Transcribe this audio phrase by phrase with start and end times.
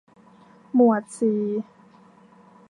[0.75, 1.41] หมวดสี่